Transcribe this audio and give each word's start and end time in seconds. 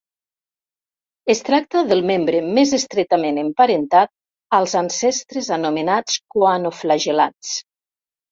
Es 1.33 1.41
tracta 1.49 1.83
del 1.89 1.99
membre 2.11 2.39
més 2.59 2.71
estretament 2.77 3.37
emparentat 3.41 4.11
als 4.59 4.75
ancestres 4.81 5.51
anomenats 5.61 6.17
coanoflagel·lats. 6.37 7.53